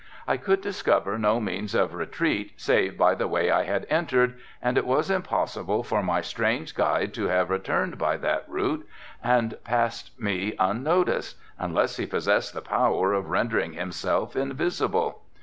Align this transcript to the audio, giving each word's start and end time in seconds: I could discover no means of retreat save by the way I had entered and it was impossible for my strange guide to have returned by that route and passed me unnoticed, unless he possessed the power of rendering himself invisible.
I 0.27 0.35
could 0.37 0.61
discover 0.61 1.19
no 1.19 1.39
means 1.39 1.75
of 1.75 1.93
retreat 1.93 2.53
save 2.57 2.97
by 2.97 3.13
the 3.13 3.27
way 3.27 3.51
I 3.51 3.65
had 3.65 3.85
entered 3.87 4.33
and 4.59 4.75
it 4.75 4.87
was 4.87 5.11
impossible 5.11 5.83
for 5.83 6.01
my 6.01 6.21
strange 6.21 6.73
guide 6.73 7.13
to 7.13 7.27
have 7.27 7.51
returned 7.51 7.99
by 7.99 8.17
that 8.17 8.45
route 8.47 8.87
and 9.23 9.63
passed 9.63 10.19
me 10.19 10.55
unnoticed, 10.57 11.37
unless 11.59 11.97
he 11.97 12.07
possessed 12.07 12.55
the 12.55 12.61
power 12.63 13.13
of 13.13 13.29
rendering 13.29 13.73
himself 13.73 14.35
invisible. 14.35 15.21